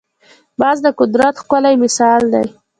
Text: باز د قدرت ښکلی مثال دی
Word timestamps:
باز 0.59 0.77
د 0.85 0.87
قدرت 0.99 1.35
ښکلی 1.41 1.75
مثال 1.83 2.21
دی 2.33 2.45